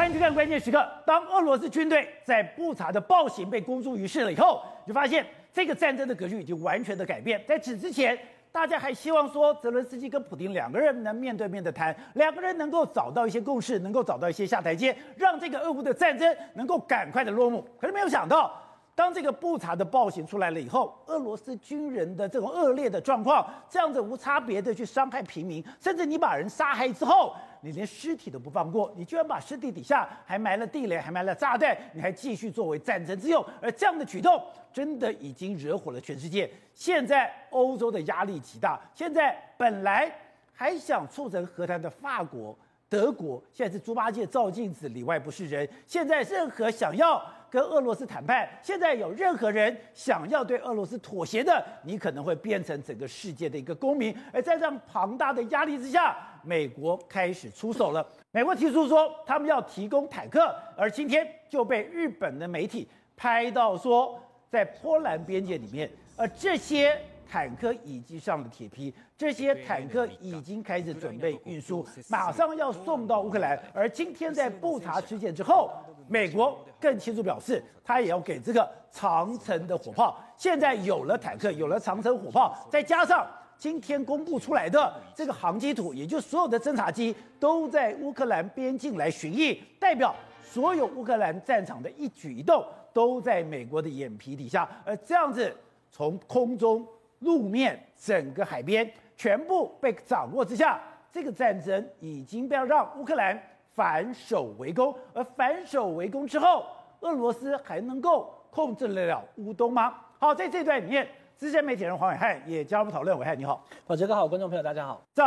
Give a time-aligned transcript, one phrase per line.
[0.00, 0.82] 欢迎去看关键时刻。
[1.04, 7.44] 当俄罗斯军队在布查的暴行被公诸于世了以后，就发现这个战争的格局已经完全的改变。
[7.46, 8.18] 在此之前，
[8.50, 17.62] 大家还希望说泽伦斯基跟普京两个人能面对面的谈，两个人能够找到一些共识，能够找到一些下台阶，让这个俄乌的战争能够赶快的落幕。
[17.78, 18.58] 可是没有想到。
[19.00, 34.38] 当这个布查的暴行出来了以后，俄罗斯军人的这种恶劣的状况，这样子无差别的去伤害平民，甚至你把人杀害之后，你连尸体都不放过，你居然把尸体底下还埋了地雷，还埋了炸弹，你还继续作为战争之用，而这样的举动
[34.70, 36.52] 真的已经惹火了全世界。
[36.74, 40.14] 现在欧洲的压力极大，现在本来
[40.52, 42.54] 还想促成和谈的法国、
[42.86, 45.66] 德国，现在是猪八戒照镜子，里外不是人。
[45.86, 47.18] 现在任何想要。
[47.50, 54.16] 跟俄罗斯谈判，现在有任何人想要对俄罗斯妥协的，你可能会变成整个世界的一个公民。
[54.32, 58.06] 而在这样庞大的压力之下，美国开始出手了。
[58.30, 64.16] 美国提出说他们要提供坦克，而今天就被日本的媒体拍到说，
[64.48, 66.96] 在波兰边界里面，而这些
[67.28, 73.60] 坦克已经上了铁皮，这些坦克已经开始准备运输，马上要送到乌克兰。
[73.74, 75.72] 而今天在布查事件之后。
[76.10, 80.18] 美国更清楚表示，他也要给这个长城的火炮。
[80.36, 83.24] 现在有了坦克，有了长城火炮，再加上
[83.56, 94.68] 今天公布出来的这个航机图，也就所有的侦察机都在乌克兰边境来巡弋，代表所有乌克兰战场的一举一动都在美国的眼皮底下。
[94.84, 95.56] 而这样子，
[95.92, 96.84] 从空中、
[97.20, 103.40] 路面、整个海边全部被掌握之下，这个战争已经不要让乌克兰。
[103.74, 106.66] 反守为攻，而反守为攻之后，
[107.00, 109.94] 俄罗斯还能够控制得了乌东吗？
[110.18, 113.18] 好，在这段里面，资深媒体人黄伟汉也加入讨论。
[113.18, 115.00] 伟汉你好，宝杰哥好，观众朋友大家好。
[115.14, 115.22] 这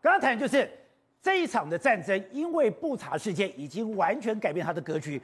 [0.00, 0.70] 刚刚谈的就是
[1.20, 5.20] 这一场的战争，因为布查事件已经完全改变它的格局。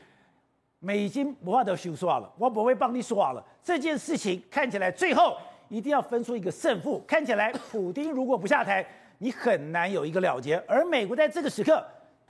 [0.81, 3.43] 美金不怕得修说话了，我不会帮你说话了。
[3.63, 5.37] 这件事情看起来最后
[5.69, 7.03] 一定要分出一个胜负。
[7.07, 8.85] 看起来普丁如果不下台，
[9.19, 10.63] 你很难有一个了结。
[10.69, 11.83] 而美国在这个时刻。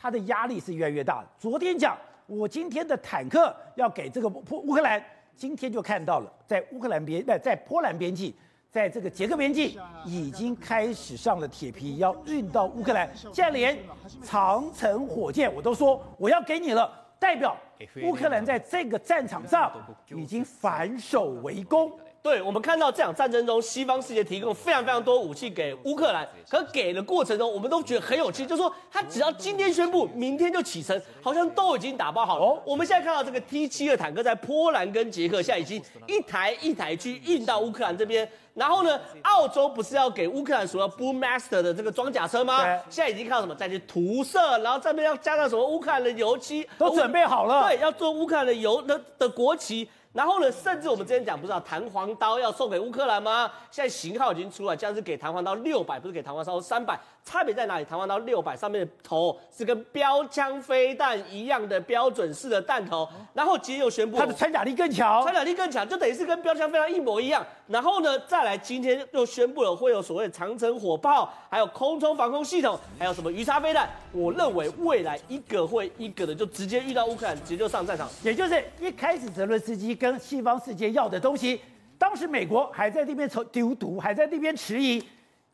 [0.05, 1.25] 他的压力是越来越大。
[1.39, 5.03] 昨天讲，我今天的坦克要给这个乌乌克兰，
[5.35, 8.31] 今天就看到了，在乌克兰边，在在波兰边境，
[8.71, 13.11] 在这个捷克边境，已经开始上了铁皮，要运到乌克兰。
[13.17, 13.79] 现在连
[14.23, 17.57] 长城火箭我都说我要给你了，代表
[18.03, 19.73] 乌克兰在这个战场上
[20.15, 21.91] 已经反手为攻。
[22.25, 32.63] 对，我们看到这场战争中，西方世界提供非常非常多武器给乌克兰，可给的过程中，我们都觉得很有趣，就是说他只要今天宣布，明天就启程，好像都已经打包好了。
[32.65, 38.27] 我们现在看到这个 T 七的坦克在波兰跟捷克，现在已经一台一台去运到乌克兰这边。
[38.55, 42.65] 然后呢，澳洲不是要给乌克兰所要 Boommaster 的这个装甲车吗？
[42.89, 47.69] 现在已经看到什么，再去涂色，然后这边要加上什么乌克兰的油漆，都准备好了。
[47.69, 49.87] 对，要做乌克兰的油的的国旗。
[50.15, 53.51] 然后呢，甚至我们之前讲，不是啊弹簧刀要送给乌克兰吗？
[53.69, 56.97] 现在型号已经出了，这样是给弹簧刀六百，不是给弹簧刀三百。
[57.25, 57.85] 差别在哪里？
[57.85, 63.09] 弹簧刀六百上面的头是跟标枪飞弹一样的标准式的弹头。
[63.33, 67.45] 然后今天又宣布，它的穿甲力更强，穿甲力更强，就等于是跟标枪飞弹一模一样。
[67.67, 73.89] 然后呢，再来今天又宣布了会有所谓长城火炮，还有空中防空系统，还有什么鱼叉飞弹。
[74.13, 78.09] 我认为未来一个会一个的就直接遇到乌克兰，直接就上战场。
[78.23, 79.95] 也就是一开始泽伦斯基。
[79.95, 81.61] 跟西方世界要的东西，
[81.97, 85.03] 当时美国还在那边丢毒，还在那边迟疑，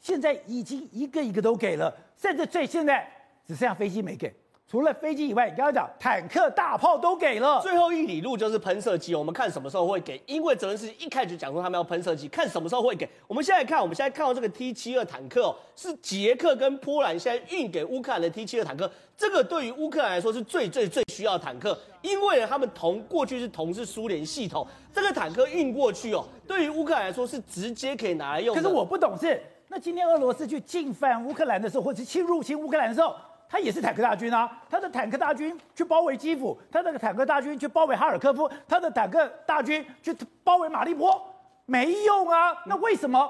[0.00, 3.06] 现在已经一个一个都给了，甚至最现在
[3.46, 4.34] 只剩下飞机没给。
[4.66, 9.16] 除了飞机以外，你刚刚讲坦克、大炮都给了，最后一里路就是喷射机。
[9.16, 10.22] 我们看什么时候会给？
[10.26, 13.08] 因为泽连斯基一开始讲说他们要喷射机，看什么时候会给。
[13.26, 18.88] 我们现在看，我们现在看到这个 T 七二坦克哦，是捷克跟波兰现在运给乌克兰的 T 七二坦克。
[19.16, 28.54] 这个对于乌克兰来说是最最最需要的坦克，因为呢他们同过去是同是苏联系统，这个坦克运过去哦，对于乌克兰来说是直接可以拿来用。
[28.54, 33.14] 可是我不懂事，那今天俄罗斯去进犯乌克兰的时候，或者侵入侵乌克兰的时候。
[33.52, 41.20] 他也是坦克大军啊，他的坦克大军去包围基辅，他的坦克大军去包围哈尔科夫，他的坦克大军去包围马利波，
[41.66, 42.56] 没用啊。
[42.66, 43.28] 那为什么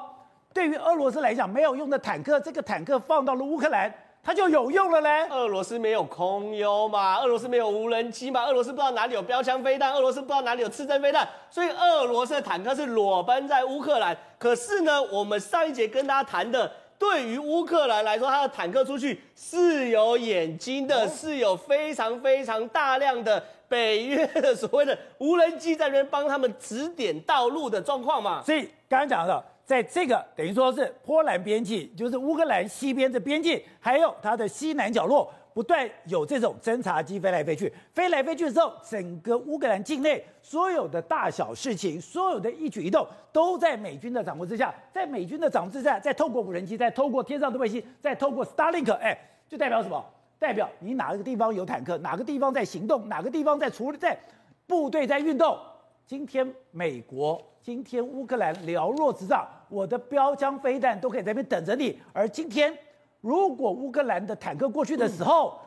[0.53, 3.91] 对于俄罗斯来讲没有用的坦克，这个坦克放到了乌克兰，
[4.23, 5.27] 它就有用了嘞？
[5.31, 14.17] 俄罗斯没有空优嘛，俄罗斯没有无人机嘛，俄罗斯不知道哪里有标枪飞弹，俄罗斯不知道哪里有刺针飞弹，所以俄罗斯的坦克是裸奔在乌克兰。
[14.39, 16.71] 可是呢，我们上一节跟大家谈的。
[16.99, 28.43] 对于乌克兰来说，它的坦克出去是有眼睛的，是有非常非常大量的北约的所谓的无人机在那边帮他们指点道路的状况嘛。
[28.45, 44.75] 所以刚刚讲的，在这个等于说是波兰边境，就是乌克兰西边的边境，还有它的西南角落，不断有这种侦察机飞来飞去，飞来飞去的时候，整个乌克兰境内所有的大小事情，所有的一举一动，都在美军的掌握之下。
[44.93, 49.17] 在美军的掌握之下，再透过无人机，再透过天上的卫星，再透过 Starlink，哎，
[49.49, 50.05] 就代表什么？
[50.41, 54.19] 代表你哪个地方有坦克，哪个地方在行动，哪个地方在处理，在
[54.67, 55.57] 部队在运动。
[56.05, 61.99] 今天美国，今天乌克兰寥若指掌，我的标枪飞弹都可以在那边等着你。
[62.13, 62.77] 而今天，
[63.21, 65.59] 如果乌克兰的坦克过去的时候，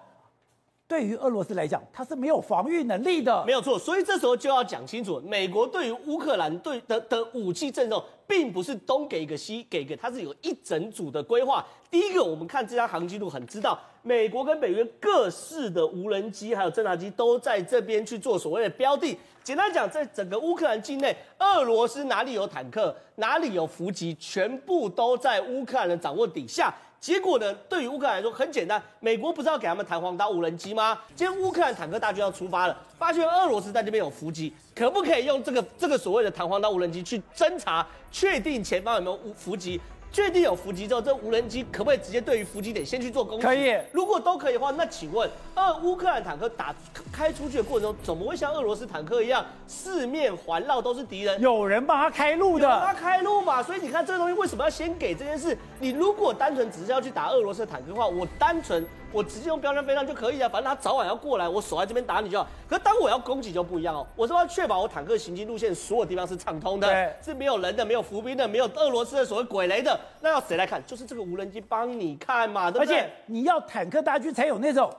[0.94, 3.44] 对于俄罗斯来讲，它是没有防御能力的。
[3.48, 11.66] 没有错，所以这时候就要讲清楚，美国对于乌克兰对的的武器阵容，并不是东给一个西给一个，它是有一整组的规划。
[11.90, 13.80] 第一个，我们看这张航机图，很知道。
[14.04, 19.18] 美国跟北约各式的无人机还有侦察机都在这边去做所谓的标的。
[19.44, 26.72] 简单讲，在整个乌克兰境内，俄罗斯哪里有坦克，哪里有伏击，全部都在乌克兰的掌握底下。
[27.04, 30.98] 结果呢，对于乌克兰来说很简单，美国不是要给他们弹簧刀无人机吗？
[31.14, 39.82] 今天乌克兰坦克大军要出发了，发现俄罗斯在这边有伏击，可不可以用这个这个所谓的弹簧刀无人机去侦查，确定前方有没有伏击？
[40.14, 43.44] 确定有伏击之后，这无人机可不可以直接对于伏击点先去做攻击？
[43.44, 43.76] 可以。
[43.92, 46.74] 如果都可以的话，那请问，俄乌克兰坦克打
[47.12, 51.42] 开出去的过程中，怎么会像俄罗斯坦克一样四面环绕都是敌人？
[51.42, 53.64] 有人帮他开路的，帮他开路嘛。
[53.64, 55.58] 所以你看这个东西为什么要先给这件事？
[55.80, 58.86] 你如果单纯只是要去打俄罗斯坦克的话，我单纯。
[59.14, 62.48] 我直接用标枪飞弹就可以啊，反正他早晚要过来，我守在这边打你就好。
[62.68, 70.00] 可是当我要攻击就不一样哦，我是要确保我坦克行进路线所有地方是畅通的，对是没有人的，没有伏兵的，没有俄罗斯的所谓鬼雷的。
[70.22, 70.84] 那要谁来看？
[70.88, 72.98] 就是这个无人机帮你看嘛，对不对？
[72.98, 74.92] 而且你要坦克大军才有那种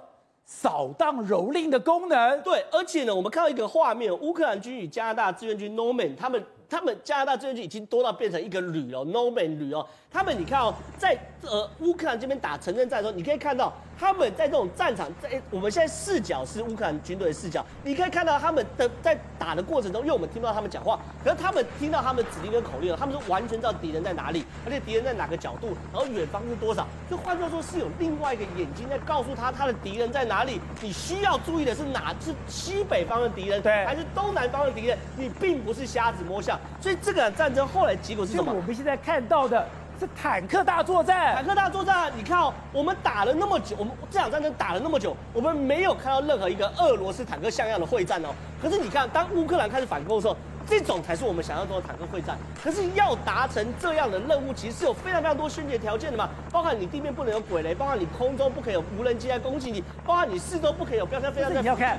[0.45, 2.41] 扫荡蹂躏的功能。
[2.43, 6.41] 对，而且呢，我们看到一个画面，乌克兰军与加拿大志愿军 Norman 他们。
[6.75, 9.87] 他们加拿大这边就已经多到变成一个旅哦，Norman 旅哦。
[10.11, 26.87] 他们你看哦，在呃乌克兰这边打城镇战的时候，你可以看到他们在这种战场，在我们现在视角是乌克兰军队的视角，你可以看到他们的在打的过程中，因为我们听不到他们讲话，可是他们听到他们指令跟口令了，他们是完全知道敌人在哪里，而且敌人在哪个角度，然后远方是多少。
[27.11, 30.61] 就换句话说，是有另外一个眼睛在告诉他他的敌人在哪里。
[30.81, 34.97] 你需要注意的是哪是西北方的敌人，对，还是东南方的敌人？
[35.17, 36.59] 你并不是瞎子摸象。
[36.81, 38.53] 所以这个战争后来结果是什么？
[38.53, 39.67] 我们现在看到的
[39.99, 41.35] 是坦克大作战。
[41.35, 48.29] 坦克大作战，你看哦，我们打了那么久，我们这场战争打了那么久，我们没有看到任何一个俄罗斯坦克像样的会战哦。
[48.61, 52.37] 可是你看，当乌克兰开始反攻的时候，这种才是我们想象中的坦克会战。
[52.63, 61.63] 可是要达成这样的任务，其实是有非常非常多先决条件的嘛，包含你地面不能有鬼雷，包含你空中不可以有无人机来攻击你，包含你四周不可以有标枪飞弹。
[61.63, 61.99] 你要看，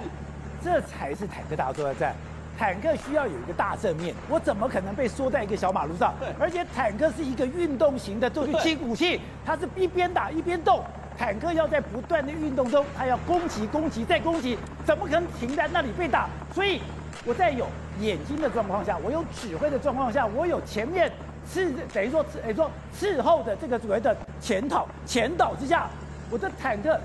[0.64, 2.16] 这才是坦克大作战。
[2.58, 6.14] 坦克需要有一个大正面，我怎么可能被缩在一个小马路上？
[6.40, 10.82] 而且坦克是一个运动型的重型武器，它是一边打一边动。
[11.18, 16.30] 坦克要在不断的运动中，它要攻击、攻击再攻击，怎么可能停在那里被打？
[16.54, 16.82] 所以
[17.26, 17.68] 我在有
[18.00, 21.12] 眼睛的状况下，我有指挥的状况下，我有前面
[21.50, 25.90] 伺等于说等于说伺候的这个所谓的前导前导之下，
[26.30, 27.00] 我的坦克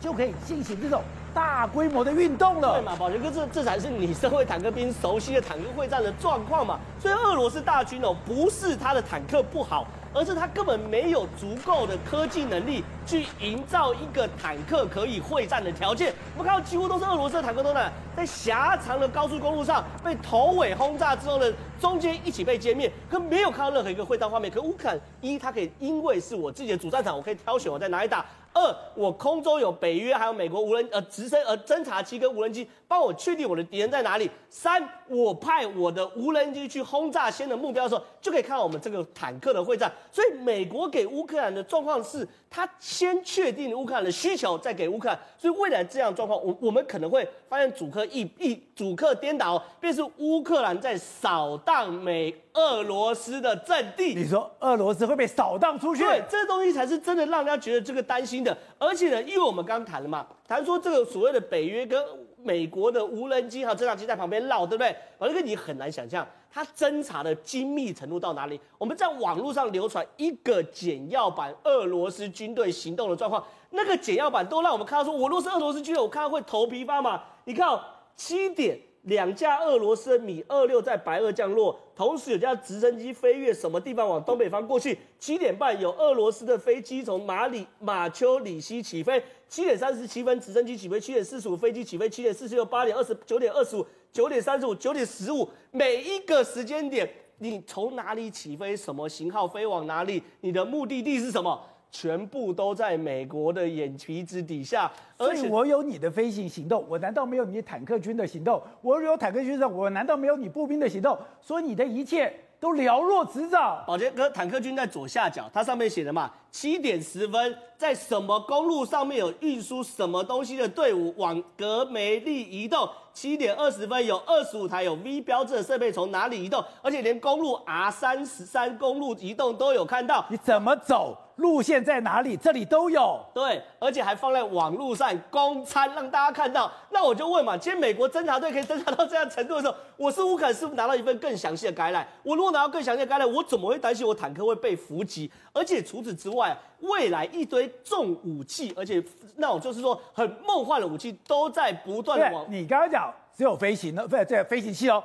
[0.00, 1.00] 就可以进行这种。
[1.34, 6.78] 大规模的运动了，对嘛，宝杰哥，这这才是你身为坦克兵熟悉的坦克会战的状况嘛。
[6.98, 16.12] 所以俄罗斯大军哦，不是他的坦克不好，而是他根本没有足够的科技能力去营造一个坦克可以会战的条件。
[16.36, 21.46] 我们看到几乎都是俄罗斯的坦克都在在狭长的高速公路上被头尾轰炸之后呢，
[21.80, 24.50] 中间一起被歼灭，可没有看到任何一个会战画面。
[24.50, 28.24] 可乌克兰一，他可以因为是我自己的主战场，我可以挑选我在哪里打。
[28.60, 34.30] 二，我空中有北约还有美国无人呃直升呃侦察机跟无人机帮我确定我的敌人在哪里。
[34.48, 39.90] 三，我派我的无人机去轰炸先的目标的时候，就可以看到我们这个坦克的会战。
[40.12, 45.18] 所以美国给乌克兰的状况是，他先确定乌克兰的需求，再给乌克兰。
[45.38, 54.14] 所以未来这样状况，我我们可能会发现主客一一主客颠倒，便是乌克兰在扫荡美俄罗斯的阵地。
[54.14, 56.02] 你说俄罗斯会被扫荡出去？
[56.02, 58.49] 对，这东西才是真的让人家觉得这个担心的。
[58.78, 62.02] 而且呢，因为我们刚谈了嘛，谈说这个所谓的北约跟
[62.42, 64.94] 美国的无人机和侦察机在旁边绕，对不对？
[65.18, 68.58] 而这个你很难想象，它侦查的精密程度到哪里？
[68.78, 77.22] 我们在网络上流传一个简要版俄罗斯军队行动的状况，那个简要版都让我们看到说，我若是俄罗斯军队，我看到会头皮发麻。
[77.44, 77.80] 你看哦，
[78.16, 78.78] 七点。
[79.02, 84.98] 两架俄罗斯米二六在白俄降落，同时有架直升机飞越什么地方往东北方过去。
[85.18, 89.22] 七点半有俄罗斯的飞机从马里马丘里西起飞。
[89.48, 91.00] 七点三十七分直升机起飞。
[91.00, 92.08] 七点四十五飞机起飞。
[92.10, 101.58] 七点四十六八点二十九点二十五九点三十五九点十五，每一个时间点，你从哪里起飞，什么型号飞往哪里，你的目的地是什么？
[101.90, 104.90] 全部都在美国的眼皮子底下。
[105.18, 108.62] 所以我有你的飞行行动，我难道没有你坦克军的行动？
[108.80, 111.18] 我有坦克军的，我难道没有你步兵的行动？
[111.40, 113.84] 所以你的一切都了若指掌。
[113.86, 122.88] 宝杰哥，坦克军在左下角，它上面写的嘛，七点十分，在什么公路上面有运输什么东西的队伍往格梅利移动。
[123.12, 126.64] 七点二十分，有二十五台有 V 标志的设备从哪里移动？
[126.80, 130.24] 而且连公路 R 三十三公路移动都有看到。
[130.30, 131.18] 你怎么走？
[131.40, 132.36] 路线在哪里？
[132.36, 133.18] 这里都有。
[133.34, 136.70] 对，而且还放在网络上公参，让大家看到。
[136.90, 142.06] 那我就问嘛，今天美国侦察队可以侦察到这样程度的时候，我是乌克兰，是不是拿到一份更详细的概览？
[142.22, 145.30] 我如果拿到更详细的概览，我怎么会担心我坦克会被伏击？
[145.52, 149.02] 而且除此之外，未来一堆重武器，而且
[149.36, 152.44] 那种就是说很梦幻的武器，都在不断的往。
[152.48, 155.02] 你刚刚讲只有飞行的，不是这飞行器哦，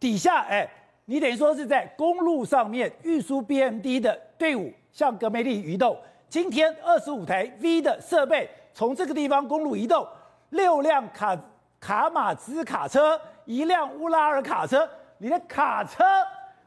[0.00, 0.68] 底下哎，
[1.06, 4.72] 你等于说是在公路上面运输 BMD 的队伍。
[4.92, 5.94] 向格梅利移动，
[6.26, 10.08] 今天二十五台 V 的设备从这个地方公路移动，
[10.48, 11.38] 六辆卡
[11.78, 16.02] 卡马兹卡车，一辆乌拉尔卡车，你的卡车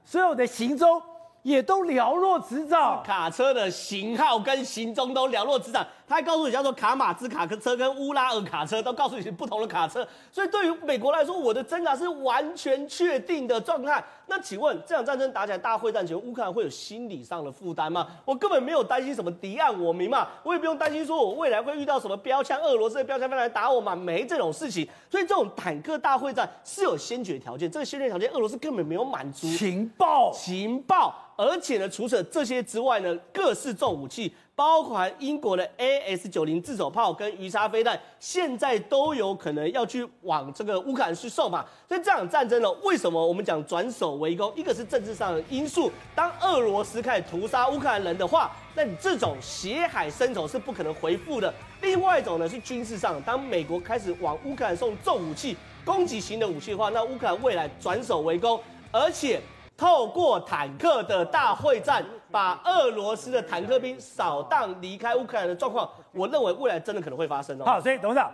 [0.05, 1.01] 所有的行踪
[1.41, 5.83] 也都了若指掌，卡车的型号跟行踪都了若指掌。
[6.09, 10.05] 他还告诉你叫做卡马兹卡车跟乌拉尔卡车，都告诉你是不同的卡车。
[10.31, 14.03] 所以对于美国来说，我的挣扎是完全确定的状态。
[14.25, 18.07] 那请问这场战争打起来大会战前，乌克兰会有心理上的负担吗？
[18.25, 24.87] 我根本没有担心什么敌暗我明嘛，我也不用担心说我未来会遇到什么标枪，俄罗斯的标枪飞来打我嘛，没这种事情。
[25.11, 29.47] 所以这种坦克大会战是有先决条件，这个先决条件俄罗斯根本没有满足。
[29.55, 34.33] 情报，情报，而且呢，除此这些之外呢，各式重武器。
[34.59, 41.65] 包括英国的 AS 九零自走炮跟鱼叉飞弹，现在都有可能要去往这个乌克兰去售嘛。
[41.87, 44.51] 所以这场战争呢，为什么我们讲转守为攻？
[44.57, 51.53] 一个是政治上的因素，当俄罗斯开始屠杀乌克兰人的话，那你这种血海深仇是不可能回复的。
[51.79, 58.59] 另外一种呢是军事上，当美国开始往乌克兰送重武器、攻击型的武器的话，那乌克兰未来转守为攻，
[58.91, 59.39] 而且。
[59.77, 67.65] 透过坦克的大会战，把俄罗斯的坦克兵扫荡离开乌克兰的状况，我认为未来真的可能会发生哦。
[67.65, 68.31] 好，所以董事长，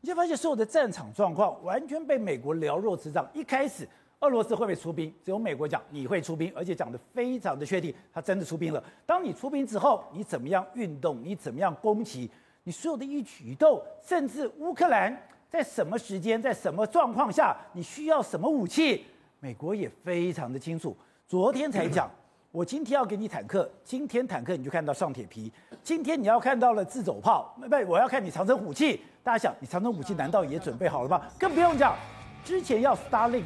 [0.00, 3.28] 你就发现所有的战场状况完全被美国了若指掌。
[3.32, 3.88] 一开始
[4.20, 8.82] 俄罗斯会不会出兵，只有美国讲你会出兵，而且讲得非常的确定，他真的出兵了。
[9.04, 12.30] 当你出兵之后，你怎么样运动，你怎么样攻击，
[12.64, 15.16] 你所有的一举一动，甚至乌克兰
[15.48, 19.04] 在什么时间，在什么状况下，你需要什么武器？
[19.38, 20.96] 美国也非常的清楚，
[21.28, 22.10] 昨天才讲，
[22.56, 29.02] 我今天要给你坦克，今天坦克你就看到上铁皮，今天你要看到了自走炮，不，我要看你长程武器。
[29.22, 31.20] 大家想，你长程武器难道也准备好了吗？
[31.38, 31.94] 更不用讲，
[32.42, 33.44] 之前要 Starlink，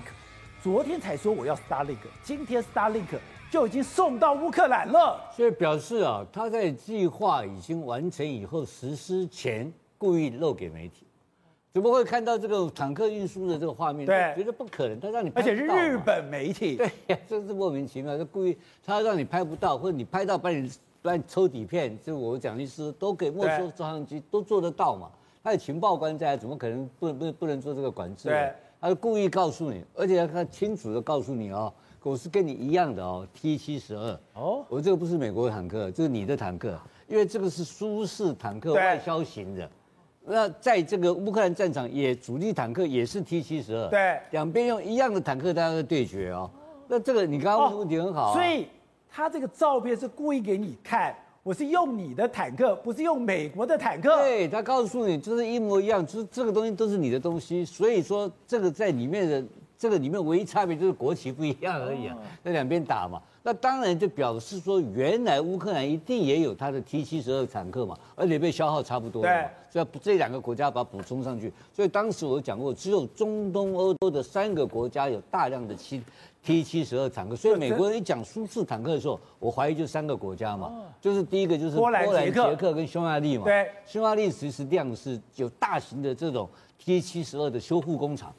[0.62, 3.18] 昨天才说我要 Starlink，今天 Starlink
[3.50, 5.20] 就已经送到乌克兰了。
[5.34, 11.04] 所以表示啊，他在计划已经完成以后实施前，故意漏给媒体。
[11.72, 14.04] 怎么会看到这个坦克运输的这个画面？
[14.04, 15.52] 对，觉得不可能，他让你拍不到。
[15.52, 16.76] 而且是日本媒体。
[16.76, 20.68] 对呀， 这是莫名其妙，他故意他让你拍不到，或者你拍到把你
[21.00, 25.08] 把你抽底片，就我讲的是都给没收照相机都做得到嘛？
[25.44, 28.28] 他有情报官在，怎么可能不不不能做这个管制？
[28.28, 31.72] 对，他是故意告诉你，而且他清楚的告诉你哦，
[32.02, 39.70] 我是跟你一样的哦，T 七十二哦，我这个不是美国的坦克，这是你的坦克，因为这个是苏式坦克外销型的。
[40.30, 46.48] 那在这个乌克兰战场，也主力坦克也是 T 七十二，对，两边用一样的坦克，大家的对决哦。
[46.86, 48.68] 那这个你刚刚问的问题很好，啊，所以
[49.10, 54.16] 他这个照片是故意给你看，我是用你的坦克，不是用美国的坦克。
[54.18, 59.44] 对，他告诉你就是一模一样，就是这个东西都是你的东西，所以说这个在里面的
[59.80, 63.18] 这个里面唯一差别就是国旗不一样而已啊，那两边打嘛。
[63.42, 71.50] 那当然就表示说，原来乌克兰一定也有它的 T 七十二坦克嘛，而且被消耗差不多了嘛，所以这两个国家把它补充上去。
[71.72, 76.02] 所以当时我讲过，只有中东欧洲的三个国家有大量的七
[76.44, 77.34] T 七十二坦克。
[77.34, 80.70] 所以美国人一讲苏式坦克的时候，我怀疑就三个国家嘛，
[81.00, 83.44] 就是第一个就是波兰、捷克跟匈牙利嘛。
[83.44, 86.46] 对，匈牙利其实量是有大型的这种
[86.78, 88.30] T 七十二的修复工厂。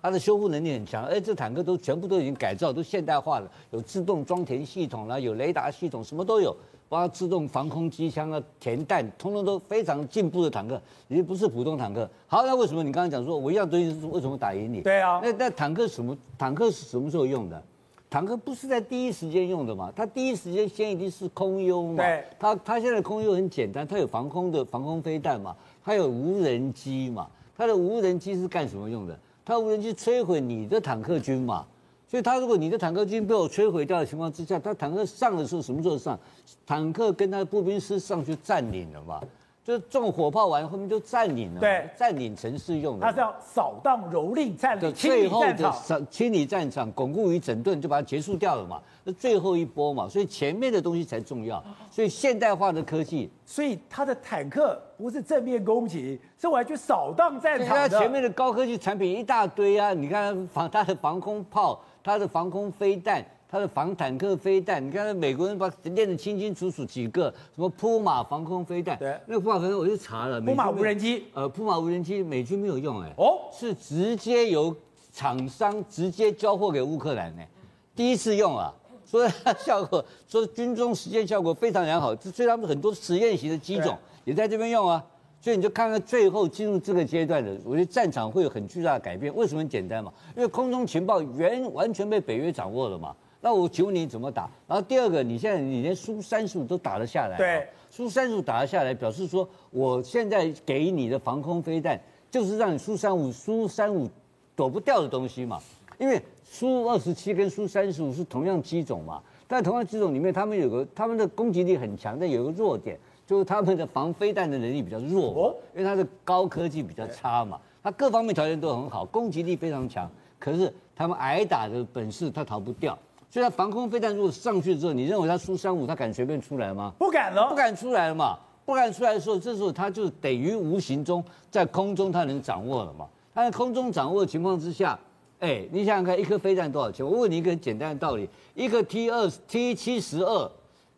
[0.00, 6.54] 它的修复能力很强，哎，这坦克都全部都已经改造，都现代化了，有自动装填系统啦，有雷达系统，什么都有，
[6.88, 12.08] 包括自动防空机枪啊、填弹，通通都非常进步的坦克，已经不是普通坦克。
[12.28, 14.82] 好，那为什么你刚刚讲说我一样东西是为什么打赢你？
[14.82, 16.16] 对啊，那那坦克什么？
[16.38, 17.60] 坦克是什么时候用的？
[18.08, 19.92] 坦克不是在第一时间用的嘛？
[19.94, 21.96] 它第一时间先一定是空优嘛？
[21.96, 29.18] 对，它它现在空优很简单，它有防空的防空飞弹嘛，它有无人机嘛，它的无人机是干什么用的？
[29.48, 31.64] 他无人机摧毁你的坦克军嘛？
[32.06, 36.18] 所以他如果你的坦克军被我摧毁掉的情况之下，他坦克上的时候什么时候上？
[36.66, 39.22] 坦克跟他的步兵师上去占领了嘛？
[39.68, 43.04] 就是重火炮完后面就占领了，对，占领城市用的。
[43.04, 48.80] 他是要扫荡蹂躏占领，最后的清理战场，巩固与整顿，就把它结束掉了嘛。
[49.04, 51.62] 那最后一波嘛，所以前面的东西才重要。
[51.90, 57.88] 所以现代化的科技，所以他的坦克不是正面攻击，是我要去扫荡战场的。
[57.90, 63.22] 他前面的高科技产品一大堆啊，你看防他的防空炮，他的防空飞弹。
[63.50, 74.76] 它的防坦克飞弹，你看美国人把练得清清楚楚，几个什么扑马防空飞弹，对，那个扑马飞弹我就查了，扑马无人机，呃，扑马无人机美军没有用，哎，哦，是直接由
[75.14, 77.48] 厂商直接交货给乌克兰，哎，
[77.96, 78.70] 第一次用啊，
[79.02, 85.02] 所以它效果，说军中实验效果非常良好，所以他们很多实验型的机种也在这边用啊，
[85.40, 90.12] 所以你就看看最后进入这个阶段的，我觉得战场会有很巨大的改变，为什么很简单嘛？
[90.36, 93.16] 因为空中情报原完全被北约掌握了嘛。
[93.40, 94.50] 那我请问你怎么打？
[94.66, 104.08] 然后第二个，你现在你连苏三十五都打得下来，对，苏三十五打得下来，表示说我现在给你的防空飞弹，就是让你苏三五苏三五
[104.56, 105.60] 躲不掉的东西嘛。
[105.98, 122.98] 因为苏二十七跟苏三十五是同样机种嘛，但同样机种里面，他们有个他们的攻击力很强，但有个弱点，就是他们的防飞弹的能力比较弱，哦，因为它的高科技比较差嘛，它各方面条件都很好，攻击力非常强，可是他们挨打的本事他逃不掉。
[123.30, 126.92] 所以，他防空飞弹如果上去之后，你认为他苏三五他敢随便出来吗？
[126.98, 128.38] 不敢了，不敢出来了嘛。
[128.64, 133.06] 不敢出来的时候，这时候他就等于无形中在空中他能掌握了嘛。
[133.34, 134.98] 他在空中掌握的情况之下，
[135.40, 137.04] 哎，你想想看，一颗飞弹多少钱？
[137.04, 140.50] 我问你一个很简单的道理：一个 T 二 T 七十二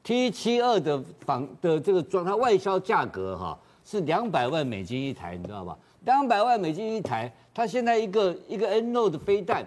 [0.03, 5.77] T 七二的防的这个装，它外销价格哈是两百万美金一台，你知道吧？
[6.05, 9.67] 两百万美金一台，它现在一个一个 NO 的飞弹。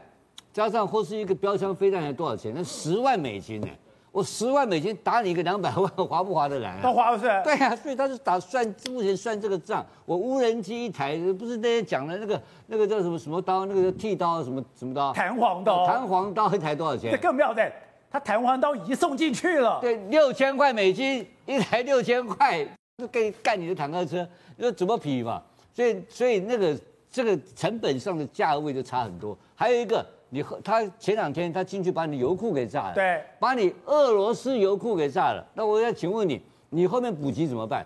[0.54, 2.54] 加上或是一个标枪飞弹才多少钱？
[2.56, 3.68] 那十万美金呢？
[4.12, 6.80] 我十万美金打你一个两百万，划不划得来啊？
[6.84, 7.42] 都划不来。
[7.42, 9.84] 对啊，所以他是打算目前算这个账。
[10.06, 13.66] 我无人机一台，不是那天讲的那个那个叫什么什么刀？
[13.66, 15.12] 那个叫剃刀什么什么刀？
[15.14, 15.88] 弹簧刀。
[15.88, 17.12] 弹簧刀一台多少钱？
[17.12, 17.74] 这更不要在，
[18.12, 19.80] 他弹簧刀已经送进去了。
[19.82, 22.64] 对，六千块美金一台，六千块
[23.00, 24.18] 就可以干你的坦克车，
[24.56, 25.42] 你说怎么比嘛？
[25.74, 29.36] 所以所以那个这个成本上的价位就差很多。
[29.56, 30.06] 还有一个。
[30.34, 35.46] 你和他前两天他进去把你油库给炸了，对，把你俄罗斯油库给炸了。
[35.54, 36.42] 那我要请问你，
[36.72, 37.86] 你后面补给怎么办？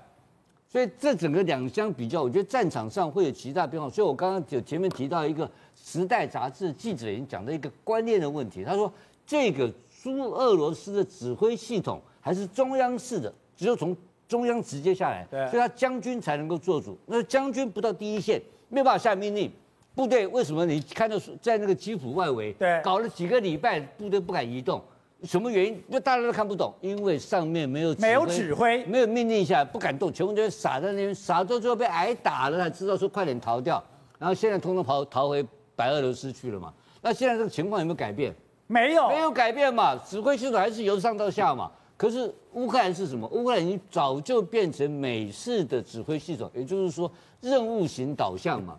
[0.69, 3.89] 所以这整个两相比较，我觉得战场上会有极大变化。
[3.89, 8.89] 所以我刚刚就前面提到一个《时代》杂志记者已经讲的一个观念的问题，他说
[9.25, 13.93] 这个苏俄罗斯的指挥系统还是中央式的，只有从
[14.25, 16.97] 中央直接下来，所以他将军才能够做主。
[17.07, 19.51] 那将军不到第一线，没有办法下命令。
[19.97, 24.79] 部队为什么你看到在那个基辅外围，对，搞了几个礼拜，部队不敢移动，
[25.23, 25.83] 什么原因？
[25.91, 33.83] 就大家都看不懂，因为上面没有没有指挥，没有命令下来，不敢动，全部都傻在那边，傻到最后被挨打了，才知道说快点逃掉。
[34.19, 35.43] 然后现在通通跑逃回
[35.75, 36.71] 白俄罗斯去了嘛？
[37.01, 38.31] 那现在这个情况有没有改变？
[38.67, 39.95] 没有，没有改变嘛？
[40.07, 41.71] 指挥系统还是由上到下嘛？
[41.97, 43.27] 可是乌克兰是什么？
[43.29, 48.77] 乌克兰已经早就变成美式的指挥系统，也就是说任务型导向嘛。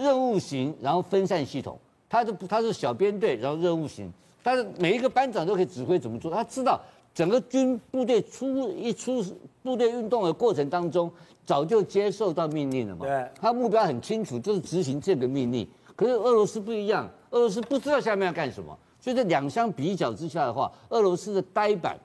[0.00, 4.10] 任务型，然后分散系统，他是他是小编队，然后任务型，
[4.42, 6.80] 但是每一个班长都可以指挥怎么做，他知道
[7.14, 9.22] 整个军部队出一出
[9.62, 11.10] 部队运动的过程当中，
[11.44, 15.68] 早就接受到命令了嘛，对，他目标很清楚，就是执行这个命令。
[15.94, 21.98] 可是俄罗斯不一样，俄罗斯不知道下面要干什么，所以这两相比较之下的话，俄罗斯的呆板，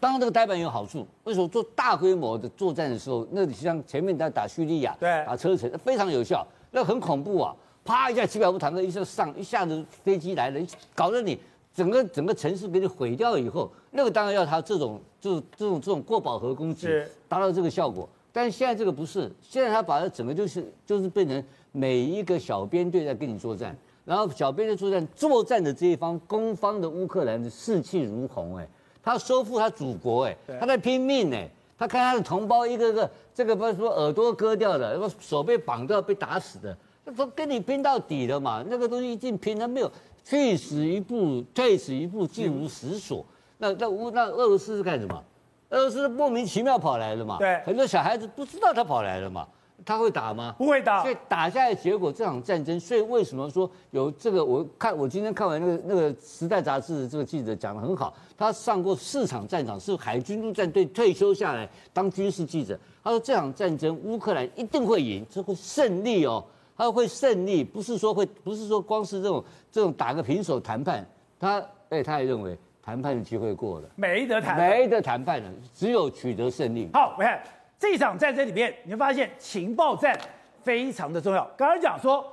[0.00, 6.46] 当然这个呆板有好处，为什么做大规模的作战的时候，那你像前面在打叙利亚，对，打车臣非常有效。
[6.74, 7.54] 那很恐怖啊！
[7.84, 10.60] 啪一下，几百部坦克一下上，一下子飞机来了，
[10.92, 11.38] 搞得你
[11.72, 16.88] 整个整个城市给你毁掉以后，那个当然要他这种这种这种这种过饱和攻击
[17.28, 18.08] 达到这个效果。
[18.32, 28.66] 但是现在这个不是，现在他把它整个就是就是变成每一个小编队在跟你作战，然后小编队作战，作战的这一方攻方的乌克兰的士气如虹哎，
[29.00, 31.48] 他收复他祖国哎，他在拼命哎。
[31.84, 38.64] 他看他的同胞一个个，这个不是说耳朵割掉的，说手被绑掉被打死的，那都跟你拼到底了嘛？
[38.66, 39.92] 那个东西一定拼，他没有
[40.24, 43.24] 去死一步，退死一步，进无死所。
[43.58, 45.22] 那那乌那俄罗斯是干什么？
[45.68, 47.36] 俄罗斯莫名其妙跑来了嘛？
[47.38, 49.46] 对，很多小孩子不知道他跑来了嘛。
[49.84, 50.54] 他会打吗？
[50.58, 51.02] 不会打。
[51.02, 54.44] 所以打下来结果这场战争，所以为什么说有这个？
[54.44, 62.78] 我看我今天看完那个那个《时代》杂志的这个记者讲得很好，他上过四场战场，是海军陆战队退休下来当军事记者。
[63.02, 66.42] 他说这场战争乌克兰一定会赢，这会胜利哦，
[66.76, 71.06] 他会胜利，不是说会，不是说光是这种这种打个平手谈判，
[71.38, 76.88] 他哎，他也认为谈判的机会过了，没得谈，没得谈判了，只有取得胜利。
[76.94, 77.42] 好，我看
[77.84, 80.18] 这场战争里面，你会发现情报战
[80.62, 81.44] 非常的重要。
[81.54, 82.26] 刚刚讲说，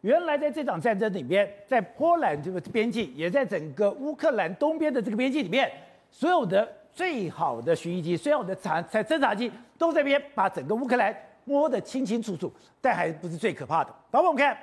[0.00, 5.70] 原来在这场战争里面，在波兰这个边境，也在整个乌克兰东边的这个边境里面，
[6.10, 12.52] 所有的最好的巡弋机、最好的侦察侦察机都在边把整个乌克兰摸得清清楚楚。
[12.80, 13.94] 但还不是最可怕的。
[14.10, 14.58] 包括我们看，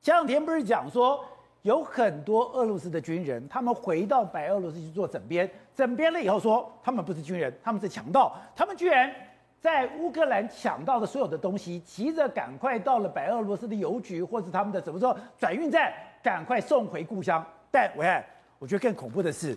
[0.00, 1.22] 前两天不是讲说。
[1.62, 9.14] 有很多俄罗斯的军人，他们回到白俄罗斯去做整编，整编了以后说他们不是军人，他们是强盗，他们居然
[9.60, 15.92] 在乌克兰抢到的所有的东西，急着赶快到了白俄罗斯的邮局或者他们的怎么说转运站，
[16.22, 17.44] 赶快送回故乡。
[17.70, 18.24] 但我看，
[18.58, 19.56] 我觉得更恐怖的是，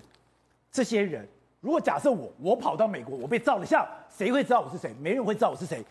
[0.71, 1.27] 这些人
[1.61, 4.93] 如果假设我我跑到美国，我被照了相，谁会知道我是谁？
[4.99, 5.83] 没人会知道我是谁。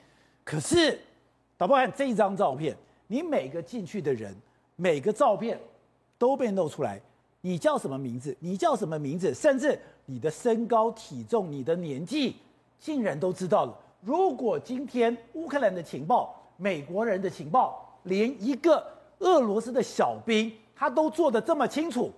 [0.45, 0.99] 可是，
[1.57, 4.35] 导播看这一张照片，你每个进去的人，
[4.77, 5.59] 每个照片。
[6.19, 7.01] 都被露出来，
[7.41, 8.37] 你叫什么名字？
[8.39, 9.35] 你叫什么名字？
[9.35, 12.37] 甚至你的身高、体重、你的年纪，
[12.79, 13.77] 竟然都知道了。
[14.05, 18.85] 如果今天乌克兰的情报、美国人的情报，连一个
[19.21, 22.11] 俄罗斯的小兵他都做得这么清楚。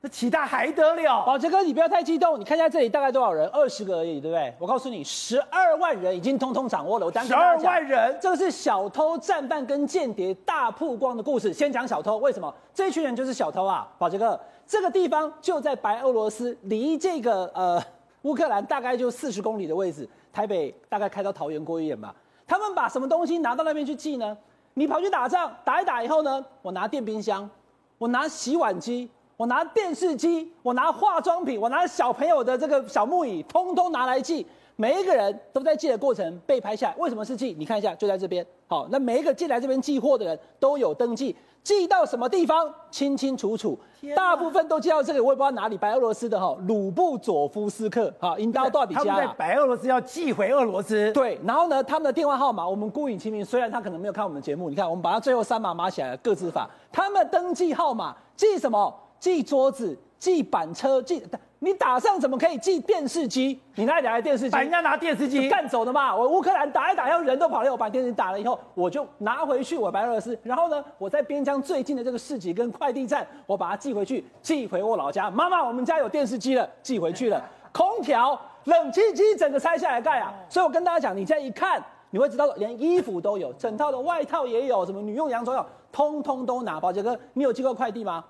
[0.00, 1.26] 那其他还得了？
[1.26, 2.40] 宝杰哥，你不要太激动。
[2.40, 3.46] 你看一下这里大概多少人？
[3.48, 4.54] 二十个而已，对不对？
[4.58, 7.04] 我告诉你，十二万人已经通通掌握了。
[7.04, 11.52] 我单十二万人，这个是小偷、战犯跟间谍大曝光的故事。
[11.52, 12.54] 先讲小偷，为什么？
[12.72, 14.40] 这群人就是小偷啊，宝杰哥。
[14.66, 17.82] 这个地方就在白俄罗斯，离这个呃
[18.22, 20.08] 乌克兰大概就四十公里的位置。
[20.36, 22.14] 台北大概开到桃园过一点吧。
[22.46, 24.36] 他们把什么东西拿到那边去寄呢？
[24.74, 27.48] 你跑去打仗，打一打以后呢，我拿电冰箱，
[27.96, 29.08] 我拿洗碗机。
[29.38, 34.46] 我拿电视机，我拿化妆品，我拿小朋友的这个小木椅，通通拿来寄。
[34.76, 36.96] 每一个人都在寄的过程被拍下来。
[36.96, 37.54] 为什么是寄？
[37.54, 38.46] 你看一下，就在这边。
[38.66, 43.78] 好，那每一个进来这边寄货的人都有登记，寄到什么地方清清楚楚。
[44.14, 48.12] 大部分都寄到这里，我也不知道哪里，白俄罗斯的哈鲁布佐夫斯克。
[48.18, 49.00] 哈，应到多少笔家？
[49.00, 51.12] 他们在白俄罗斯要寄回俄罗斯。
[51.12, 56.68] 对，然后呢，他们的电话号码我们孤影其名，虽然他可能没有看我们的节目，你看我们把他最后三码码起来了，各自法。
[56.92, 58.92] 他们登记号码寄什么？
[59.18, 61.22] 寄桌子、寄板车、寄
[61.58, 63.58] 你打仗怎么可以寄电视机？
[63.76, 64.50] 你那里来电视机？
[64.50, 66.14] 把人家拿电视机干走的嘛？
[66.14, 70.38] 我乌克兰打一打，要人都跑了，我把电视机打了以后，我就拿回去我白俄罗斯。
[70.42, 75.30] 然后呢，我在边疆最近的这个市集跟快递站，我把它寄回去，寄回我老家。
[75.30, 77.42] 妈妈，我们家有电视机了，寄回去了。
[77.72, 80.32] 空调、冷气机整个拆下来盖啊！
[80.48, 86.80] 所以我跟大家讲，你这样一看，你会知道，连衣服都有，整套的外套也有，什么女用洋装有，通通都拿。
[86.80, 88.24] 宝杰哥，你有寄过快递吗？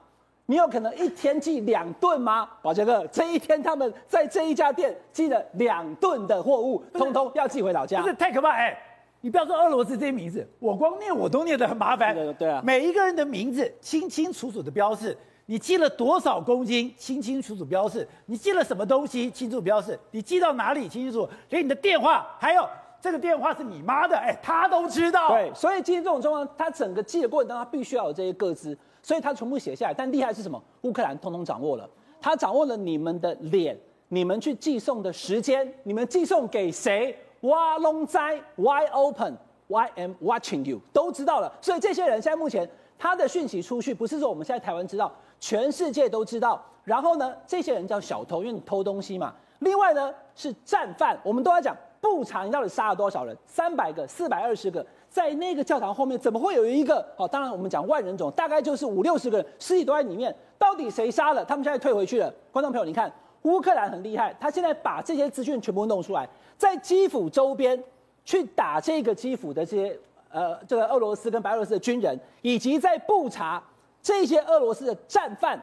[0.46, 3.04] 你有可能一天寄两吨吗，宝杰哥？
[3.09, 8.00] 这一天他们在这一家店寄了两吨的货物，通通要寄回老家。
[8.00, 8.78] 不是太可怕哎、欸！
[9.20, 12.14] 你不要说俄罗斯这些名字，我光念我都念得很麻烦。
[12.35, 22.64] 对，啊，每一个人的名字清清楚楚的标示，你寄了多少公斤，清清楚楚标示，你寄了什么东西，清楚标示，你寄到哪里，清清楚楚，连你的电话，还有
[23.07, 25.29] 这个电话是你妈的，哎、欸，他都知道。
[25.29, 28.77] 对，所以今天这种状况，他整个寄的过程当中，他必须要有这些个资。
[29.01, 30.61] 所以他全部写下来，但厉害是什么？
[30.83, 31.88] 乌克兰通通掌握了，
[32.21, 37.16] 他掌握了你们的脸，你们去寄送的时间，你们寄送给谁？
[37.42, 40.81] 哇龙哉，Why open？Why am watching you？
[40.92, 41.53] 都知道了。
[41.61, 46.61] 所以这些人现在目前他的讯息出去，不是说我们现在台湾知道，全世界都知道。
[46.83, 49.33] 然后呢，这些人叫小偷，因为你偷东西嘛。
[49.61, 51.75] 另外呢，是战犯，我们都要讲
[52.14, 53.37] 不查你到底杀了多少人？
[53.47, 54.85] 三百个，四百二十个。
[55.09, 57.07] 在那个教堂后面，怎么会有一个？
[57.16, 60.35] 哦，当然我们讲万人冢，大概就是五六十个人，尸体都在里面。
[60.59, 61.45] 到底谁杀了？
[61.45, 62.33] 他们现在退回去了。
[62.53, 67.83] 观众朋友，你看，乌克兰很厉害，他现在把这些资讯全部弄出来，在基辅周边
[68.25, 69.99] 去打这个基辅的这些
[70.31, 73.62] 呃，这个俄罗斯跟白俄罗斯的军人，以及在布查
[74.03, 75.62] 这些俄罗斯的战犯。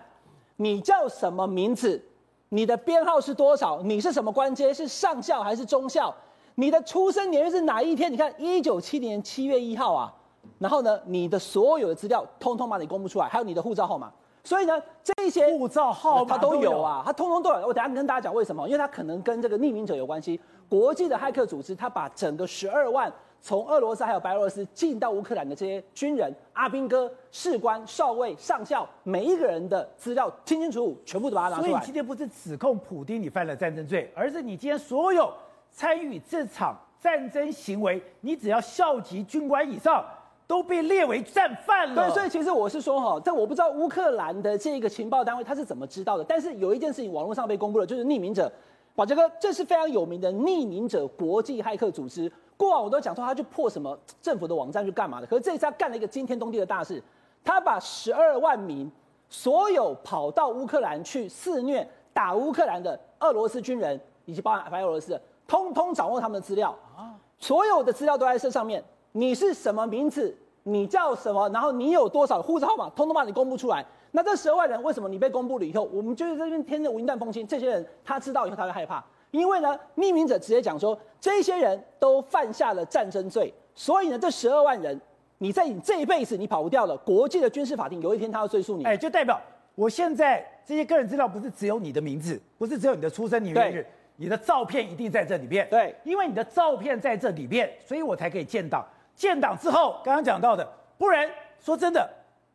[0.56, 2.02] 你叫什么名字？
[2.50, 3.82] 你的编号是多少？
[3.82, 4.72] 你是什么官阶？
[4.74, 6.16] 是上校还是中校？
[6.56, 8.12] 你的出生年月是哪一天？
[8.12, 10.14] 你看，一九七零年七月一号啊。
[10.60, 14.12] 然后呢，你的所有的资料通通把你公布出来，还有你的护照号码。
[14.44, 17.68] 所以呢，这些护照号码他都有啊，他通通都有。
[17.68, 20.40] 我等下跟大家讲为什么，因为他可能跟这个匿名者有关系。
[20.70, 31.70] 国际的骇客组织，他把整个十二万从俄罗斯还有白俄罗斯进到乌克兰的这些军人、阿兵哥、士官、少尉、上校，每一个人的资料清清楚楚，全部都把它拿出来。
[31.70, 35.32] 所以今天不是指控普丁你犯了战争罪，而是你今天所有。
[35.74, 40.06] 参与这场战争行为，你只要校级军官以上
[40.46, 42.08] 都被列为战犯了。
[42.08, 46.24] 对，所以其实我是说哈，但我不知道乌克兰的这个情报单位他是怎么知道的。
[46.24, 48.50] 但是有一件事情网络上被公布了，就是匿名者，
[48.96, 52.32] 宝杰哥，这是非常有名的匿名者国际骇客组织。
[52.56, 57.02] 过往我都讲说他去破什么政府的网站去干嘛的，可是这一次他干了一个惊天动地的大事，
[57.44, 58.90] 他把十二万名
[59.28, 65.22] 所有跑到乌克兰去肆虐打乌克兰的俄罗斯军人以及包含白俄罗斯的，
[65.54, 68.84] 通通掌握他们的资料啊，所有的资料都在这上面。
[69.12, 70.36] 你是什么名字？
[70.64, 71.48] 你叫什么？
[71.50, 72.90] 然后你有多少护照号码？
[72.96, 73.86] 通通把你公布出来。
[74.10, 77.46] 那这十二万人为什么你被公布了以后，我们就是这边天的云淡风轻？
[77.46, 85.00] 这些人他知道以后他会害怕，因为呢，匿名者直接讲说，这些人都犯下了战争罪，所以呢，这十二万人，
[85.38, 86.98] 你在你这一辈子你跑不掉了。
[86.98, 88.84] 国际的军事法庭有一天他要追诉你。
[88.86, 89.40] 哎，就代表
[89.76, 93.88] 我现在这些个人资料不是只有你的名字，不是只有你的出生年月日，
[94.24, 95.68] 你的照片一定在这里面。
[95.70, 98.82] 对，因为你的照片在这里面，所以我才可以建档。
[99.14, 100.66] 建档之后，刚刚讲到的，
[100.98, 102.10] 不然说真的，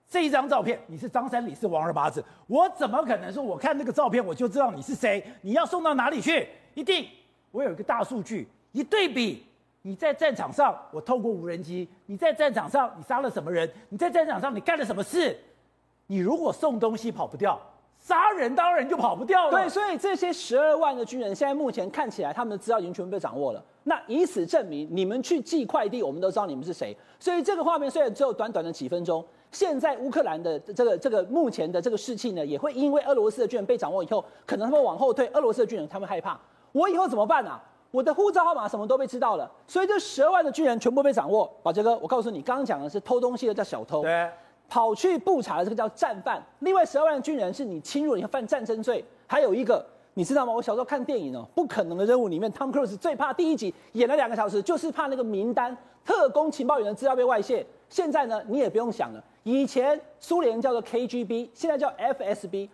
[0.09, 5.23] 这一张照片你是张三李四王二八子，我怎么可能说我看那个照片我就知道你是谁？
[5.43, 6.49] 你要送到哪里去？
[6.73, 7.07] 一定
[7.51, 9.45] 我有一个大数据一对比，
[9.83, 13.71] 你在战场上我透过无人机，你在战场上你杀了什么人？
[13.91, 15.39] 你在战场上你干了什么事？
[16.07, 17.61] 你如果送东西跑不掉。
[18.09, 19.51] 杀人当然就跑不掉了。
[19.51, 23.63] 对，所以这些十二万的军人，现在目前看起来，他们的资料已经全部被掌握了。
[23.85, 26.97] 那以此证明，你们去寄快递，我们都知道你们是谁。
[27.21, 35.27] 所以这个画面虽然只有短短的几分钟，现在乌克兰的这个这个目前的这个士气呢，也会因为俄罗斯的军人被掌握以后，可能他们往后退。
[35.35, 36.41] 俄罗斯的军人他们害怕，
[36.73, 37.63] 我以后怎么办啊？
[37.91, 39.51] 我的护照号码什么都被知道了。
[39.67, 41.51] 所以这十二万的军人全部被掌握。
[41.63, 44.01] 宝杰哥，我告诉你，刚刚讲的是偷东西的叫小偷。
[44.01, 44.31] 对。
[44.69, 49.05] 跑去布查的这个叫战犯，另外十二万军人是你侵入，你要犯战争罪。
[49.27, 50.53] 还有一个，你知道吗？
[50.53, 57.67] 我小时候看电影哦，《不可能的任务》里面，Tom Cruise 最怕第一集演了两个小时，就是怕那个名单、特工情报员的资料被外泄。
[57.89, 62.69] 现在呢，你也不用想了，以前苏联叫做 KGB，现在叫 FSB，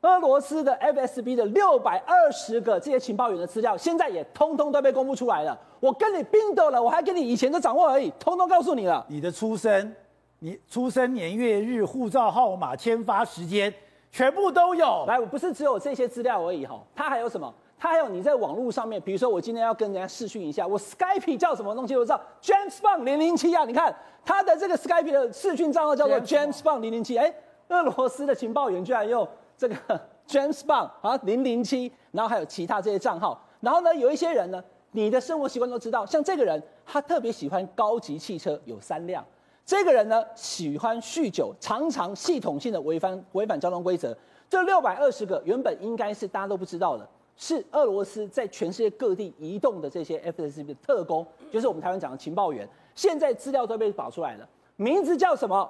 [0.00, 5.56] 俄罗斯的 FSB 的六百二十个这些情报员的资料，现在也通通都被公布出来了。
[5.78, 9.04] 我跟你拼斗了，我还跟你以前的掌握而已，通通告诉你了。
[9.08, 9.94] 你的出生。
[10.38, 13.72] 你出生年月日、护照号码、签发时间，
[14.10, 15.04] 全部都有。
[15.06, 17.52] 来，我不是只有这些资料而已哈，它还有什么？
[17.78, 21.94] 它还有你在网络上面，比如说我今天要跟人家视讯一下，我 Skype 叫什么东西？
[21.96, 23.94] 我知道 James Bond 零零七啊，你看
[24.24, 27.18] 他的这个 Skype 的视讯账号叫做 James Bond 零零七。
[27.18, 27.34] 哎，
[27.68, 29.26] 俄罗斯的情报员居然用
[29.58, 29.76] 这个
[30.26, 33.38] James Bond 啊零零七，然后还有其他这些账号。
[33.60, 39.24] 然后呢，有一些人呢，你的生活习惯都知道，像这个人，他特别喜欢高级汽车，有三辆。
[39.66, 44.16] 这个人呢，喜欢酗酒，常常系统性的违反违反交通规则。
[44.48, 47.04] 这六百二十个原本应该是大家都不知道的，
[47.36, 52.66] 是俄罗斯在全世界各地移动的这些 FSB 的特工，就是我们台湾讲的情报员。
[52.94, 55.68] 现在资料都被保出来了，名字叫什么？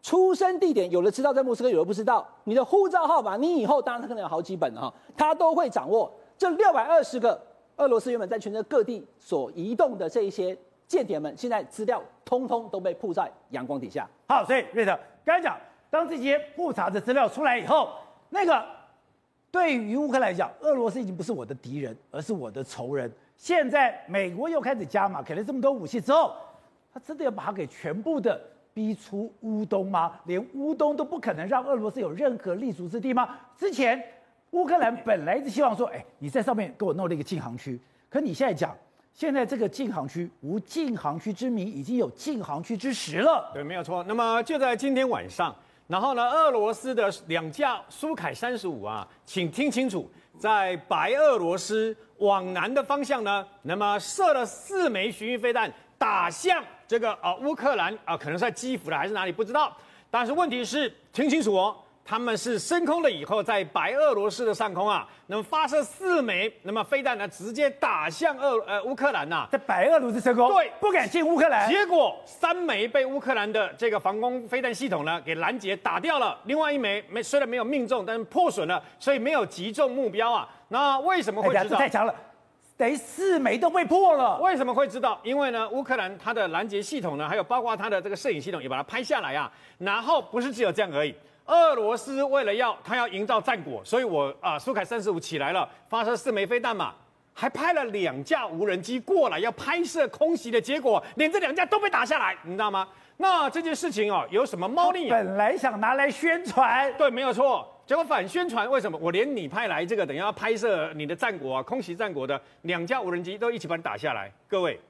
[0.00, 2.24] 出生地点有的知道在莫斯科，有的不知道。
[2.44, 6.08] 你的护照号码，你以后当然可能有好几本了哈，他都会掌握。
[6.38, 7.40] 这六百二十个
[7.74, 10.56] 俄罗斯原本在全世界各地所移动的这一些。
[10.92, 14.06] 间谍们现在资料通通都被曝在阳光底下。
[14.28, 17.94] 好，所以瑞德刚才讲，当这些复杂的资料出来以后，
[18.28, 18.62] 那个
[19.50, 23.10] 对于乌克兰来讲，俄罗斯已经不是我的敌人，而是我的仇人。
[23.38, 26.34] 现在美国又开始加码，给了这么多武器之后，
[26.92, 28.38] 他真的要把它给全部的
[28.74, 30.20] 逼出乌东吗？
[30.26, 33.38] 连乌东都不可能让俄罗斯有任何立足之地吗？
[33.56, 33.98] 之前
[34.50, 38.76] 乌克兰本来是希望说，哎，你在上面给我弄了一个禁航区，可你现在讲。
[39.14, 43.50] 现在这个禁航区无禁航区之名，已经有禁航区之实了。
[43.52, 44.02] 对，没有错。
[44.08, 45.54] 那么就在今天晚上，
[45.86, 59.76] 然后呢，俄罗斯的两架苏凯三十五啊，请听清楚，在白俄罗斯往南的方向呢，那么射了四枚巡弋飞弹，打向这个啊乌克兰啊，可能是在基辅的还是哪里不知道。
[60.10, 61.76] 但是问题是，听清楚哦。
[62.04, 71.70] 他们是升空了以后，在白俄罗斯的上空啊，那么发射四枚，那么飞弹呢，直接打向俄呃乌克兰呐、啊，在白俄罗斯升空，对，不敢进乌克兰。
[71.70, 80.48] 结果三枚被乌克兰的这个防空飞弹系统呢给拦截打掉了，另外一枚没虽然没有命中，但是破损了，所以没有击中目标啊。
[80.68, 81.78] 那为什么会知道？
[81.78, 82.14] 太强了，
[82.76, 84.38] 等于四枚都被破了。
[84.40, 85.20] 为什么会知道？
[85.22, 89.50] 因为呢，乌克兰它的拦截系统呢，还有包括它的这个摄影系统也把它拍下来啊。
[89.78, 91.14] 然后不是只有这样而已。
[91.52, 96.94] 俄罗斯为了要他要营造战果，所以我啊苏凯三十五起来了，发射四枚飞弹嘛，
[97.34, 102.88] 还派了两架无人机过来要拍摄空袭的结果，连这两架都被打下来，你知道吗？
[103.18, 105.10] 那这件事情哦，有什么猫腻？
[105.10, 108.96] 本来想拿来宣传，对，没有错，结果反宣传，为什么？
[108.98, 114.32] 我连你派来这个等下要拍摄你的战果啊，空袭战果的两架无人机都一起把你打下来。
[114.48, 114.80] 各位，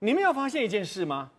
[0.00, 1.30] 你没有发现一件事吗？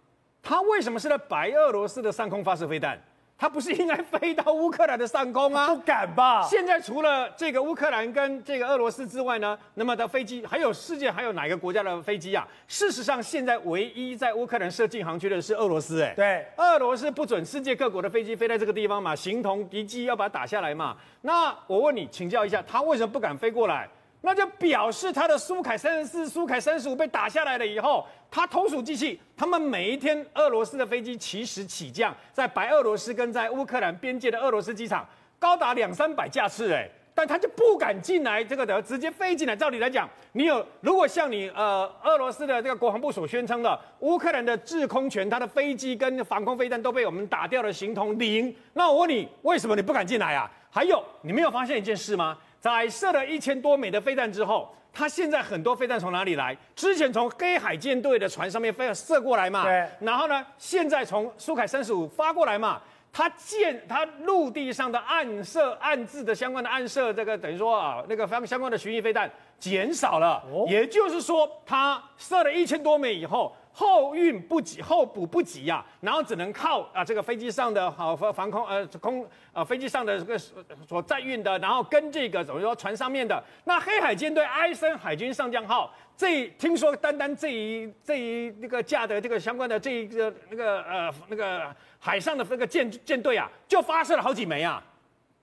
[0.42, 3.00] 他为什么是在白俄罗斯的上空发射飞弹？
[3.38, 5.68] 它不是应该飞到乌克兰的上空吗？
[5.68, 6.42] 不敢吧？
[6.44, 12.48] 现在除了这个乌克兰跟这个俄罗斯之外呢，那么的飞机还有世界还有哪个国家的飞机啊？
[12.68, 20.96] 事实上，现在唯一在乌克兰设禁航区的是俄罗斯，哎，对，俄罗斯不准世界各国的飞机飞在这个地方嘛，形同敌机，要把它打下来嘛。
[21.22, 23.90] 那我问你，请教一下，他为什么不敢飞过来？
[24.22, 39.56] 那就表示他的苏凯三十四、苏凯三十五被打下来了以后，他投鼠忌器，他们每一天俄罗斯的飞机其实起降在白俄罗斯跟在乌克兰边界的俄罗斯机场，高达两三百架次，哎，但他就不敢进来这个的，直接飞进来。
[39.56, 48.54] 照理来讲，你有如果像你呃俄罗斯的这个国防部所宣称的，乌克兰的制空权，他的飞机跟防空飞弹都被我们打掉了，形同零。
[48.74, 50.50] 那我问你，为什么你不敢进来啊？
[50.72, 52.38] 还有，你没有发现一件事吗？
[52.66, 56.58] 在射了一千多枚的飞弹之后，他现在很多飞弹从哪里来？
[56.76, 59.66] 之前从黑海舰队的船上面飞射过来嘛。
[59.66, 59.88] 对。
[60.00, 62.82] 然后呢，现在从苏凯三十五发过来嘛。
[63.14, 70.44] 他舰他陆地上的暗射暗制的相关的暗射，这个等于说啊，那个方相关的巡弋飞弹减少了。
[70.52, 70.66] 哦。
[70.68, 73.56] 也就是说，他射了一千多枚以后。
[73.78, 80.40] 后运不及，后补不及呀、啊，然后只能靠啊这个飞机上的好防防空呃空呃飞机上的这个
[80.88, 94.82] 所载运的，然后跟这个怎么说船上面的那黑海舰队埃森海军上将号，这听说单单这一这一那个架的这个相关的这一个那个呃那个海上的那个舰舰队啊，就发射了好几枚啊，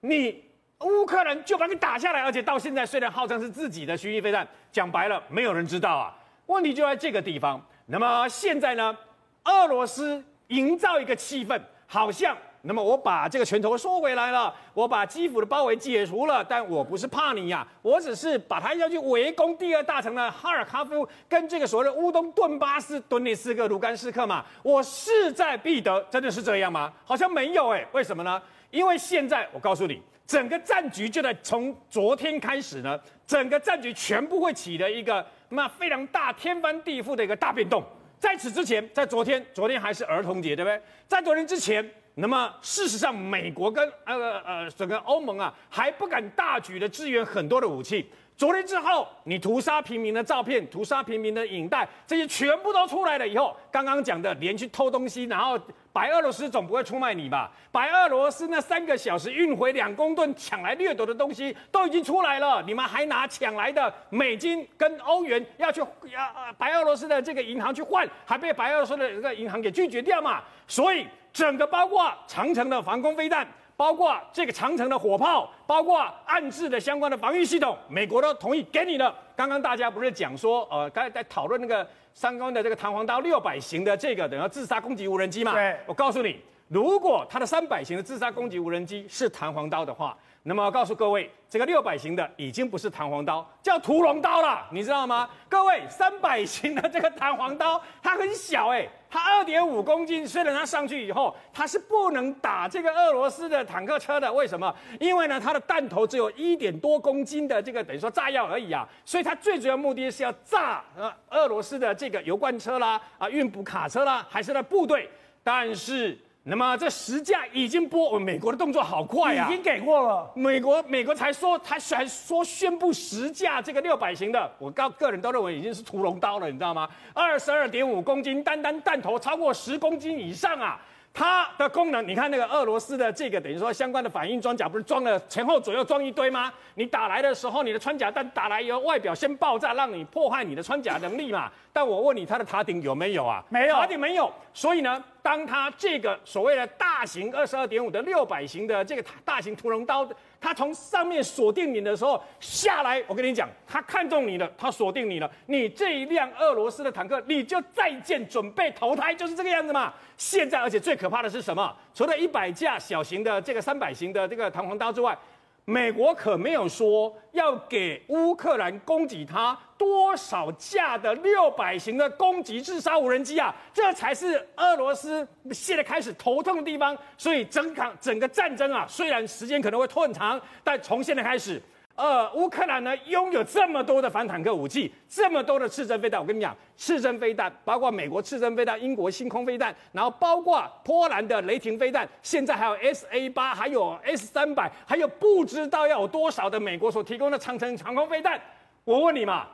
[0.00, 0.42] 你
[0.80, 6.16] 乌克兰就把你打下来，而且到现在虽然号称是自己的巡弋飞弹，讲白了没有人知道啊，
[6.46, 7.62] 问题就在这个地方。
[7.92, 8.96] 那么现在呢，
[9.44, 26.90] 俄罗斯营造一个气氛，好像那么我把这个拳头收回来了，我把基辅的包围解除了，但我不是怕你呀、我只是把他要去围攻第二大城的哈尔卡夫跟这个所谓的乌东顿巴斯、顿涅斯克、卢甘斯克嘛，我势在必得，真的是这样吗？
[27.05, 28.40] 好像没有哎，为什么呢？
[28.70, 35.22] 因为现在我告诉你，整个战局就在从昨天开始呢，整个战局全部会起了一个。
[35.54, 37.84] 那非常大、天翻地覆的一个大变动。
[38.18, 40.80] 在此之前，在昨天，昨天还是儿童节，对不对？
[41.06, 48.08] 在昨天之前，那么事实上，美国跟呃呃整个欧盟啊，还不敢大举的支援很多的武器。
[48.36, 55.56] 昨天之后，你屠杀平民的照片、屠杀平民的影带，这些全部都出来了以后，刚刚讲的连去偷东西，然后
[55.92, 57.52] 白俄罗斯总不会出卖你吧？
[57.70, 70.42] 白俄罗斯那三个小时运回两公吨抢来掠夺的东西都已经出来了，你们还拿抢来的美金跟欧元要去要白俄罗斯的这个银行去换，还被白俄罗斯的这个银行给拒绝掉嘛？
[70.66, 73.46] 所以整个包括长城的防空飞弹。
[73.76, 79.14] 包括这个长城的火炮，包括暗制的相关的防御系统，美国都同意给你了。
[79.35, 85.52] 刚刚大家不是讲说，呃，刚才在讨论那个三缸的这个弹簧刀六百型的这个等于自杀攻击无人机嘛？
[85.52, 90.16] 对，我告诉你，如果它的三百型的自杀攻击无人机是弹簧刀的话。
[90.44, 95.31] 那么告诉各位，这个六百型的已经不是弹簧刀，叫屠龙刀了，你知道吗？
[95.48, 104.74] 各位，三百型的这个弹簧刀，它很小哎，它二点五公斤，虽然它上去以后，它是不能打这个俄罗斯的坦克车的，为什么？
[104.98, 115.09] 因为呢，它的弹头只有一点多公斤的这个等于说炸药而已啊，所以它最主要目的是要炸呃俄罗斯的这个油罐车啦，啊运补卡车啦，还是那部队，
[115.44, 116.18] 但是。
[116.44, 119.46] 那么这十架已经播，美国的动作好快啊！
[119.46, 120.28] 已经给过了。
[120.35, 126.88] 美国美国才说，他还说宣布十架这个六百型的，我告个人都认为已经是屠龙刀了，你知道吗？
[127.14, 130.81] 二十二点五公斤，单单弹头超过十公斤以上啊！
[131.14, 136.51] 它的功能，你看那个俄罗斯的这个等于说相关的反应装甲，不是装了前后左右装一堆吗？
[136.75, 141.53] 你打来的时候，你的穿甲弹打来以后，外表先爆炸，让你破坏你的穿甲能力嘛。
[141.70, 143.44] 但我问你，它的塔顶有没有啊？
[143.51, 144.33] 没有，塔顶没有。
[144.55, 150.09] 所以呢，当它这个所谓的大型二十二点五的六百型的这个大型屠龙刀，
[150.42, 159.94] 他从上面锁定你的时候下来，我跟你讲，他看中你了，他锁定你了，你这一辆俄罗斯的坦克，你就再见，准备投胎，就是这个样子嘛。
[160.16, 161.74] 现在，而且最可怕的是什么？
[161.94, 165.16] 除了一百架小型的这个三百型的这个弹簧刀之外，
[165.64, 173.55] 美国可没有说要给乌克兰供给他多少架的六百型的攻击自杀无人机啊！
[173.72, 176.96] 这才是俄罗斯现在开始头痛的地方。
[177.16, 181.62] 所以整场整个战争啊，虽然时间可能会拖很长，但从现在开始。
[181.94, 186.18] 呃，乌克兰呢拥有这么多的反坦克武器，这么多的刺针飞弹。
[186.20, 198.40] 我跟你讲，刺针飞弹包括美国刺针飞弹、英国星空飞弹，然后包括波兰的雷霆飞弹，现在还有 S A 八，还有 S 三百，还有不知道要有多少的美国所提供的长城长空飞弹。
[198.85, 199.46] 我问你嘛，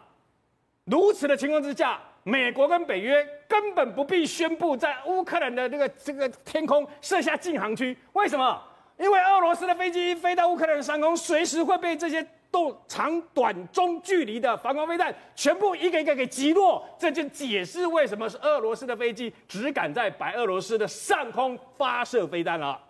[0.85, 7.97] 如此的情况之下，美国跟北约根本不必宣布在乌克兰的这个这个天空设下禁航区。
[8.13, 8.63] 为什么？
[8.99, 16.85] 因为俄罗斯的飞机飞到乌克兰的上空，随时会被这些都长短中距离的防空飞弹全部一个一个给击落。
[16.99, 22.88] 这就解释为什么是俄罗斯的飞机只敢在白俄罗斯的上空发射飞弹了。